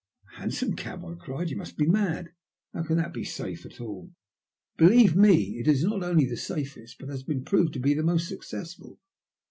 [0.35, 1.51] "A hansom cab?" I cried.
[1.51, 2.33] "You must be mad.
[2.73, 4.09] How 'can that be safe at all?"
[4.75, 8.01] "Believe me, it is not only the safest, but has been proved to be the
[8.01, 8.99] most successful.